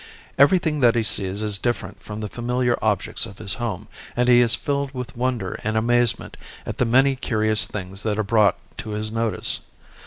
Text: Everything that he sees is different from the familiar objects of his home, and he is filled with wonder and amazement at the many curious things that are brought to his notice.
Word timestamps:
Everything 0.35 0.79
that 0.79 0.95
he 0.95 1.03
sees 1.03 1.43
is 1.43 1.59
different 1.59 2.01
from 2.01 2.21
the 2.21 2.27
familiar 2.27 2.75
objects 2.81 3.27
of 3.27 3.37
his 3.37 3.53
home, 3.61 3.87
and 4.15 4.27
he 4.29 4.41
is 4.41 4.55
filled 4.55 4.91
with 4.95 5.15
wonder 5.15 5.59
and 5.63 5.77
amazement 5.77 6.37
at 6.65 6.79
the 6.79 6.85
many 6.85 7.15
curious 7.15 7.67
things 7.67 8.01
that 8.01 8.17
are 8.17 8.23
brought 8.23 8.57
to 8.79 8.89
his 8.97 9.11
notice. 9.11 9.59